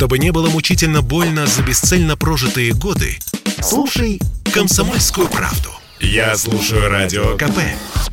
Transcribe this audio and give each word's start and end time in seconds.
Чтобы 0.00 0.18
не 0.18 0.32
было 0.32 0.48
мучительно 0.48 1.02
больно 1.02 1.46
за 1.46 1.62
бесцельно 1.62 2.16
прожитые 2.16 2.72
годы, 2.72 3.18
слушай 3.60 4.18
«Комсомольскую 4.50 5.28
правду». 5.28 5.68
Я 6.00 6.38
слушаю 6.38 6.88
Радио 6.88 7.36
КП 7.36 7.58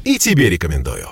и 0.04 0.18
тебе 0.18 0.50
рекомендую. 0.50 1.08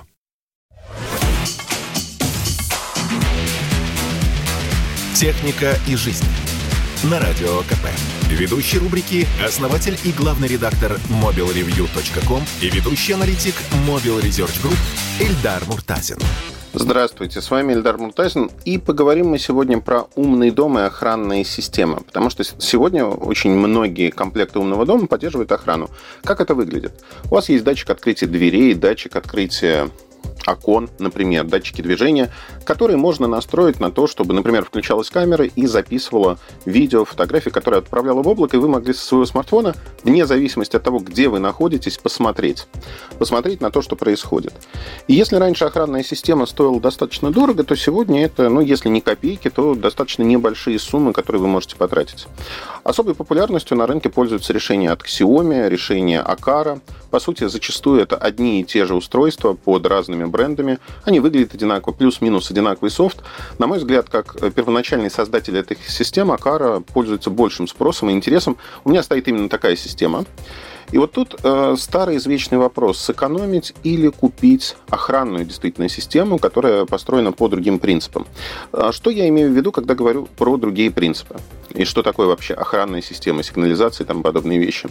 «Техника 5.14 5.80
и 5.88 5.96
жизнь» 5.96 6.26
на 7.04 7.22
Радио 7.22 7.62
КП. 7.62 7.88
Ведущий 8.30 8.78
рубрики– 8.78 9.26
основатель 9.46 9.98
и 10.04 10.12
главный 10.12 10.50
редактор 10.50 11.00
mobilreview.com 11.08 12.44
и 12.60 12.70
ведущий 12.70 13.14
аналитик 13.14 13.56
Mobile 13.88 14.22
Research 14.22 14.62
Group 14.62 14.78
Эльдар 15.22 15.64
Муртазин. 15.68 16.18
Здравствуйте, 16.78 17.42
с 17.42 17.50
вами 17.52 17.72
Эльдар 17.72 17.98
Муртазин, 17.98 18.52
и 18.66 18.78
поговорим 18.78 19.30
мы 19.30 19.40
сегодня 19.40 19.80
про 19.80 20.08
умный 20.16 20.52
дом 20.52 20.78
и 20.78 20.82
охранные 20.82 21.46
системы, 21.46 22.02
потому 22.02 22.30
что 22.30 22.44
сегодня 22.44 23.06
очень 23.06 23.52
многие 23.52 24.10
комплекты 24.10 24.60
умного 24.60 24.86
дома 24.86 25.08
поддерживают 25.08 25.54
охрану. 25.54 25.90
Как 26.26 26.42
это 26.42 26.54
выглядит? 26.54 26.92
У 27.32 27.36
вас 27.36 27.48
есть 27.48 27.64
датчик 27.64 27.92
открытия 27.92 28.28
дверей, 28.28 28.74
датчик 28.74 29.16
открытия 29.16 29.90
окон, 30.46 30.90
например, 31.00 31.46
датчики 31.46 31.82
движения, 31.82 32.32
которые 32.64 32.98
можно 32.98 33.28
настроить 33.28 33.80
на 33.80 33.92
то, 33.92 34.08
чтобы, 34.08 34.34
например, 34.34 34.66
включалась 34.66 35.10
камера 35.10 35.46
и 35.46 35.66
записывала 35.66 36.38
видео, 36.66 37.06
фотографии, 37.06 37.50
которые 37.50 37.80
отправляла 37.80 38.22
в 38.22 38.28
облако, 38.28 38.58
и 38.58 38.60
вы 38.60 38.68
могли 38.68 38.94
со 38.94 39.06
своего 39.06 39.26
смартфона, 39.26 39.76
вне 40.04 40.26
зависимости 40.26 40.76
от 40.76 40.84
того, 40.84 41.00
где 41.00 41.28
вы 41.30 41.40
находитесь, 41.40 41.98
посмотреть. 41.98 42.68
Посмотреть 43.18 43.62
на 43.62 43.72
то, 43.72 43.82
что 43.82 43.96
происходит. 43.96 44.54
И 45.08 45.14
если 45.14 45.36
раньше 45.38 45.66
охранная 45.66 46.04
система 46.04 46.46
стоила 46.46 46.80
достаточно 46.80 47.32
дорого, 47.32 47.64
то 47.64 47.76
сегодня 47.76 48.24
это, 48.24 48.50
ну, 48.50 48.62
если 48.62 48.90
не 48.90 49.02
копейки, 49.02 49.50
то 49.50 49.76
достаточно 49.76 50.24
небольшие 50.24 50.80
суммы, 50.80 51.14
которые 51.14 51.42
вы 51.42 51.48
можете 51.48 51.76
потратить. 51.76 52.28
Особой 52.84 53.16
популярностью 53.16 53.78
на 53.78 53.88
рынке 53.88 54.10
пользуются 54.10 54.54
решения 54.54 54.92
от 54.92 55.02
Xiaomi, 55.04 55.70
решения 55.70 56.22
Акара. 56.22 56.80
По 57.16 57.22
сути, 57.22 57.48
зачастую 57.48 58.02
это 58.02 58.18
одни 58.18 58.60
и 58.60 58.66
те 58.66 58.84
же 58.84 58.94
устройства 58.94 59.54
под 59.54 59.86
разными 59.86 60.26
брендами. 60.26 60.80
Они 61.06 61.22
выглядят 61.22 61.54
одинаково, 61.54 61.94
плюс-минус 61.94 62.52
одинаковый 62.52 62.92
софт. 62.92 63.24
На 63.58 63.68
мой 63.68 63.78
взгляд, 63.78 64.10
как 64.10 64.36
первоначальный 64.54 65.10
создатель 65.10 65.58
этой 65.58 65.78
системы, 65.88 66.34
Акара 66.34 66.82
пользуется 66.82 67.30
большим 67.30 67.70
спросом 67.70 68.10
и 68.10 68.12
интересом. 68.12 68.58
У 68.84 68.90
меня 68.90 69.02
стоит 69.02 69.30
именно 69.30 69.48
такая 69.48 69.78
система. 69.78 70.26
И 70.92 70.98
вот 70.98 71.14
тут 71.14 71.40
э, 71.42 71.76
старый 71.80 72.18
извечный 72.18 72.58
вопрос, 72.58 73.00
сэкономить 73.00 73.74
или 73.84 74.10
купить 74.10 74.76
охранную 74.90 75.46
действительно 75.46 75.88
систему, 75.88 76.38
которая 76.38 76.84
построена 76.84 77.32
по 77.32 77.48
другим 77.48 77.80
принципам. 77.80 78.28
А 78.74 78.92
что 78.92 79.10
я 79.10 79.30
имею 79.30 79.52
в 79.52 79.54
виду, 79.54 79.72
когда 79.72 79.96
говорю 79.96 80.28
про 80.38 80.58
другие 80.58 80.92
принципы? 80.92 81.38
И 81.74 81.86
что 81.86 82.04
такое 82.04 82.28
вообще 82.28 82.56
охранная 82.56 83.02
система, 83.02 83.42
сигнализация 83.42 84.04
и 84.04 84.08
тому 84.08 84.22
подобные 84.22 84.60
вещи? 84.60 84.90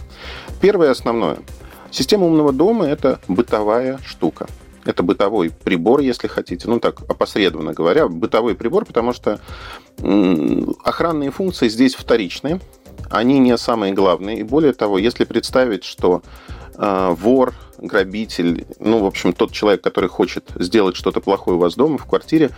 Первое 0.59 0.89
основное. 0.89 1.37
Система 1.95 2.25
умного 2.25 2.51
дома– 2.51 2.85
это 2.87 3.21
бытовая 3.29 3.99
штука. 4.05 4.47
Это 4.83 5.01
бытовой 5.01 5.49
прибор, 5.49 6.01
если 6.01 6.27
хотите. 6.27 6.67
Ну, 6.67 6.81
так 6.81 6.99
опосредованно 7.07 7.71
говоря, 7.71 8.09
бытовой 8.09 8.53
прибор, 8.53 8.83
потому 8.83 9.13
что 9.13 9.39
охранные 10.83 11.31
функции 11.31 11.69
здесь 11.69 11.95
вторичные 11.95 12.59
они 13.09 13.39
не 13.39 13.57
самые 13.57 13.93
главные. 13.93 14.39
И 14.39 14.43
более 14.43 14.73
того, 14.73 14.97
если 14.97 15.23
представить, 15.23 15.85
что 15.85 16.21
э, 16.75 17.15
вор, 17.17 17.53
грабитель, 17.77 18.65
ну, 18.79 18.99
в 18.99 19.05
общем, 19.05 19.31
тот 19.31 19.53
человек, 19.53 19.81
который 19.81 20.09
хочет 20.09 20.49
сделать 20.55 20.97
что-то 20.97 21.21
плохое 21.21 21.55
у 21.55 21.61
вас 21.61 21.75
дома, 21.75 21.97
в 21.97 22.05
квартире, 22.05 22.49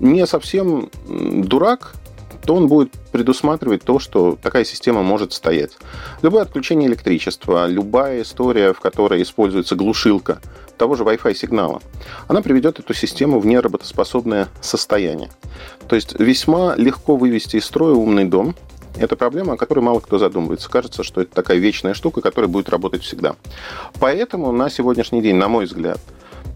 не 0.00 0.26
совсем 0.26 0.90
дурак, 1.06 1.94
то 2.44 2.54
он 2.54 2.68
будет 2.68 2.92
предусматривать 3.12 3.82
то, 3.82 3.98
что 3.98 4.38
такая 4.40 4.64
система 4.64 5.02
может 5.02 5.32
стоять. 5.32 5.72
Любое 6.22 6.42
отключение 6.42 6.88
электричества, 6.88 7.66
любая 7.66 8.22
история, 8.22 8.72
в 8.72 8.80
которой 8.80 9.22
используется 9.22 9.76
глушилка 9.76 10.40
того 10.78 10.94
же 10.94 11.04
Wi-Fi 11.04 11.34
сигнала, 11.34 11.82
она 12.26 12.40
приведет 12.40 12.78
эту 12.78 12.94
систему 12.94 13.38
в 13.38 13.46
неработоспособное 13.46 14.48
состояние. 14.60 15.30
То 15.88 15.96
есть 15.96 16.18
весьма 16.18 16.74
легко 16.76 17.16
вывести 17.16 17.56
из 17.56 17.66
строя 17.66 17.92
умный 17.94 18.24
дом, 18.24 18.54
это 18.96 19.16
проблема, 19.16 19.54
о 19.54 19.56
которой 19.56 19.80
мало 19.80 20.00
кто 20.00 20.18
задумывается. 20.18 20.68
Кажется, 20.68 21.02
что 21.02 21.20
это 21.20 21.34
такая 21.34 21.58
вечная 21.58 21.94
штука, 21.94 22.20
которая 22.20 22.48
будет 22.48 22.68
работать 22.68 23.02
всегда. 23.02 23.36
Поэтому 23.98 24.52
на 24.52 24.68
сегодняшний 24.68 25.22
день, 25.22 25.36
на 25.36 25.48
мой 25.48 25.66
взгляд, 25.66 26.00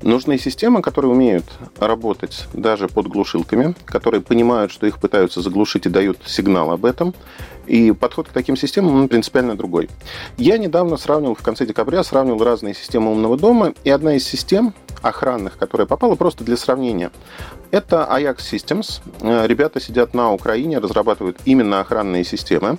Нужны 0.05 0.37
системы, 0.37 0.83
которые 0.83 1.13
умеют 1.13 1.47
работать 1.79 2.47
даже 2.53 2.89
под 2.89 3.07
глушилками, 3.07 3.75
которые 3.87 4.21
понимают, 4.21 4.71
что 4.71 4.87
их 4.87 4.99
пытаются 4.99 5.41
заглушить 5.41 5.87
и 5.87 5.89
дают 5.89 6.19
сигнал 6.27 6.73
об 6.73 6.85
этом. 6.85 7.15
И 7.67 7.91
подход 7.91 8.29
к 8.29 8.33
таким 8.33 8.55
системам 8.55 9.09
принципиально 9.09 9.57
другой. 9.57 9.89
Я 10.37 10.59
недавно 10.59 10.99
сравнивал, 10.99 11.35
в 11.35 11.41
конце 11.41 11.65
декабря 11.65 12.05
сравнивал 12.05 12.45
разные 12.45 12.75
системы 12.75 13.13
умного 13.13 13.39
дома, 13.39 13.73
и 13.83 13.89
одна 13.89 14.17
из 14.17 14.25
систем 14.29 14.75
охранных, 15.01 15.57
которая 15.57 15.87
попала 15.87 16.17
просто 16.17 16.45
для 16.45 16.59
сравнения, 16.59 17.11
это 17.71 18.07
Ajax 18.11 18.41
Systems. 18.53 19.01
Э, 19.23 19.47
ребята 19.47 19.81
сидят 19.81 20.13
на 20.13 20.35
Украине, 20.35 20.81
разрабатывают 20.81 21.39
именно 21.47 21.81
охранные 21.81 22.25
системы. 22.25 22.77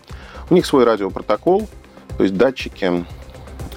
У 0.51 0.53
них 0.53 0.67
свой 0.67 0.83
радиопротокол, 0.83 1.67
то 2.17 2.23
есть 2.23 2.37
датчики 2.37 3.03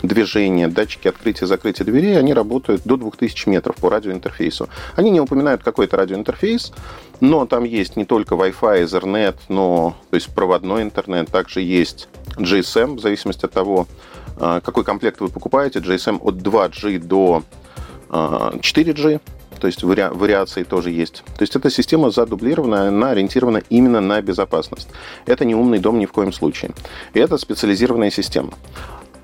движения, 0.02 0.68
датчики 0.68 1.08
открытия 1.08 1.46
закрытия 1.46 1.84
дверей, 1.84 2.18
они 2.18 2.32
работают 2.32 2.82
до 2.84 2.96
2000 2.96 3.48
метров 3.48 3.76
по 3.76 3.90
радиоинтерфейсу. 3.90 4.68
Они 4.96 5.10
не 5.10 5.20
упоминают 5.20 5.62
какой-то 5.62 5.96
радиоинтерфейс, 5.96 6.72
но 7.20 7.46
там 7.46 7.64
есть 7.64 7.96
не 7.96 8.04
только 8.04 8.34
Wi-Fi, 8.34 8.84
Ethernet, 8.84 9.36
но 9.48 9.96
то 10.10 10.14
есть 10.14 10.32
проводной 10.34 10.82
интернет, 10.82 11.30
также 11.30 11.60
есть 11.60 12.08
GSM, 12.36 12.96
в 12.96 13.00
зависимости 13.00 13.44
от 13.44 13.52
того, 13.52 13.86
а, 14.36 14.60
какой 14.60 14.84
комплект 14.84 15.20
вы 15.20 15.28
покупаете, 15.28 15.80
GSM 15.80 16.18
от 16.22 16.36
2G 16.36 16.98
до 16.98 17.42
4G, 18.08 19.16
а, 19.16 19.58
то 19.58 19.66
есть 19.66 19.82
вари... 19.82 20.04
вариации 20.10 20.62
тоже 20.62 20.90
есть. 20.90 21.24
То 21.36 21.42
есть 21.42 21.56
эта 21.56 21.70
система 21.70 22.10
задублированная, 22.10 22.88
она 22.88 23.10
ориентирована 23.10 23.62
именно 23.68 24.00
на 24.00 24.20
безопасность. 24.22 24.88
Это 25.26 25.44
не 25.44 25.54
умный 25.54 25.78
дом 25.78 25.98
ни 25.98 26.06
в 26.06 26.12
коем 26.12 26.32
случае. 26.32 26.72
И 27.14 27.18
это 27.18 27.36
специализированная 27.38 28.10
система. 28.10 28.52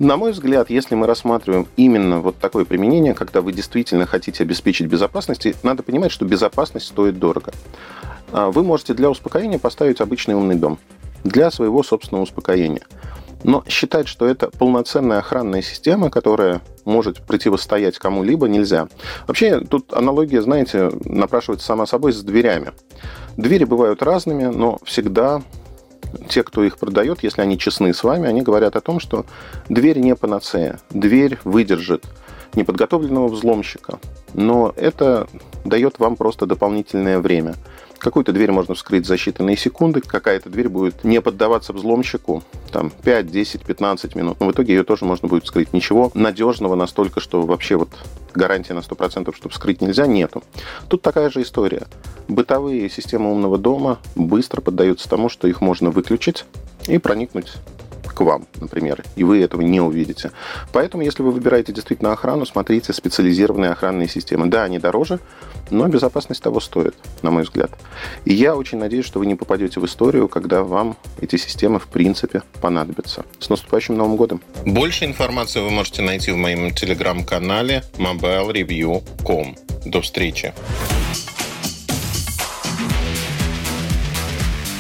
На 0.00 0.16
мой 0.16 0.32
взгляд, 0.32 0.70
если 0.70 0.96
мы 0.96 1.06
рассматриваем 1.06 1.68
именно 1.76 2.20
вот 2.20 2.36
такое 2.38 2.64
применение, 2.64 3.14
когда 3.14 3.40
вы 3.40 3.52
действительно 3.52 4.06
хотите 4.06 4.42
обеспечить 4.42 4.88
безопасность, 4.88 5.46
надо 5.62 5.84
понимать, 5.84 6.10
что 6.10 6.24
безопасность 6.24 6.86
стоит 6.86 7.18
дорого. 7.18 7.52
А 8.32 8.50
вы 8.50 8.64
можете 8.64 8.94
для 8.94 9.08
успокоения 9.08 9.58
поставить 9.58 10.00
обычный 10.00 10.34
умный 10.34 10.56
дом 10.56 10.78
для 11.22 11.50
своего 11.52 11.82
собственного 11.84 12.24
успокоения. 12.24 12.82
Но 13.44 13.62
считать, 13.68 14.08
что 14.08 14.26
это 14.26 14.48
полноценная 14.48 15.18
охранная 15.18 15.62
система, 15.62 16.10
которая 16.10 16.62
может 16.84 17.24
противостоять 17.24 17.98
кому-либо, 17.98 18.48
нельзя. 18.48 18.88
Вообще, 19.28 19.60
тут 19.60 19.92
аналогия, 19.92 20.42
знаете, 20.42 20.90
напрашивается 21.04 21.66
сама 21.66 21.86
собой 21.86 22.12
с 22.12 22.22
дверями. 22.22 22.72
Двери 23.36 23.64
бывают 23.64 24.02
разными, 24.02 24.44
но 24.44 24.78
всегда 24.84 25.42
те, 26.28 26.42
кто 26.42 26.64
их 26.64 26.78
продает, 26.78 27.22
если 27.22 27.42
они 27.42 27.58
честны 27.58 27.92
с 27.92 28.04
вами, 28.04 28.28
они 28.28 28.42
говорят 28.42 28.76
о 28.76 28.80
том, 28.80 29.00
что 29.00 29.26
дверь 29.68 29.98
не 29.98 30.14
панацея. 30.14 30.80
Дверь 30.90 31.38
выдержит 31.44 32.04
неподготовленного 32.54 33.28
взломщика, 33.28 33.98
но 34.32 34.72
это 34.76 35.26
дает 35.64 35.98
вам 35.98 36.16
просто 36.16 36.46
дополнительное 36.46 37.18
время. 37.18 37.54
Какую-то 38.04 38.32
дверь 38.32 38.52
можно 38.52 38.74
вскрыть 38.74 39.06
за 39.06 39.14
считанные 39.14 39.56
секунды, 39.56 40.02
какая-то 40.02 40.50
дверь 40.50 40.68
будет 40.68 41.04
не 41.04 41.22
поддаваться 41.22 41.72
взломщику 41.72 42.42
там 42.70 42.90
5, 42.90 43.30
10, 43.30 43.62
15 43.62 44.14
минут. 44.14 44.40
Но 44.40 44.48
в 44.48 44.52
итоге 44.52 44.74
ее 44.74 44.84
тоже 44.84 45.06
можно 45.06 45.26
будет 45.26 45.44
вскрыть. 45.44 45.72
Ничего 45.72 46.10
надежного 46.12 46.74
настолько, 46.74 47.20
что 47.20 47.40
вообще 47.40 47.76
вот 47.76 47.88
гарантии 48.34 48.74
на 48.74 48.80
100%, 48.80 49.34
что 49.34 49.48
вскрыть 49.48 49.80
нельзя, 49.80 50.06
нету. 50.06 50.42
Тут 50.88 51.00
такая 51.00 51.30
же 51.30 51.40
история. 51.40 51.86
Бытовые 52.28 52.90
системы 52.90 53.32
умного 53.32 53.56
дома 53.56 53.98
быстро 54.16 54.60
поддаются 54.60 55.08
тому, 55.08 55.30
что 55.30 55.48
их 55.48 55.62
можно 55.62 55.90
выключить 55.90 56.44
и 56.86 56.98
проникнуть 56.98 57.54
к 58.14 58.20
вам, 58.20 58.46
например, 58.60 59.04
и 59.16 59.24
вы 59.24 59.42
этого 59.42 59.60
не 59.60 59.80
увидите. 59.80 60.30
Поэтому, 60.72 61.02
если 61.02 61.22
вы 61.22 61.32
выбираете 61.32 61.72
действительно 61.72 62.12
охрану, 62.12 62.46
смотрите 62.46 62.92
специализированные 62.92 63.72
охранные 63.72 64.08
системы. 64.08 64.46
Да, 64.46 64.64
они 64.64 64.78
дороже, 64.78 65.18
но 65.70 65.86
безопасность 65.88 66.42
того 66.42 66.60
стоит, 66.60 66.94
на 67.22 67.30
мой 67.30 67.42
взгляд. 67.42 67.70
И 68.24 68.32
я 68.32 68.56
очень 68.56 68.78
надеюсь, 68.78 69.04
что 69.04 69.18
вы 69.18 69.26
не 69.26 69.34
попадете 69.34 69.80
в 69.80 69.84
историю, 69.86 70.28
когда 70.28 70.62
вам 70.62 70.96
эти 71.20 71.36
системы 71.36 71.78
в 71.78 71.88
принципе 71.88 72.42
понадобятся. 72.60 73.24
С 73.38 73.48
наступающим 73.48 73.96
Новым 73.96 74.16
годом! 74.16 74.40
Больше 74.64 75.04
информации 75.04 75.60
вы 75.60 75.70
можете 75.70 76.02
найти 76.02 76.30
в 76.30 76.36
моем 76.36 76.72
телеграм-канале 76.72 77.82
mobilereview.com. 77.98 79.56
До 79.86 80.00
встречи! 80.00 80.52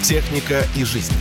Техника 0.02 0.62
и 0.76 0.84
жизнь 0.84 1.14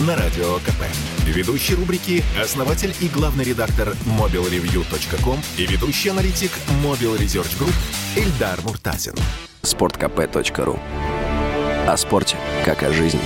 на 0.00 0.16
Радио 0.16 0.56
КП. 0.58 0.84
Ведущий 1.26 1.74
рубрики– 1.74 2.24
основатель 2.42 2.94
и 3.00 3.08
главный 3.08 3.44
редактор 3.44 3.94
mobilreview.com 4.18 5.38
и 5.56 5.66
ведущий 5.66 6.10
аналитик 6.10 6.50
Mobile 6.82 7.18
Research 7.18 7.58
Group 7.58 7.74
Эльдар 8.16 8.60
Муртазин. 8.62 9.14
sportkp.ru 9.62 10.78
О 11.86 11.96
спорте, 11.96 12.36
как 12.64 12.82
о 12.82 12.92
жизни. 12.92 13.20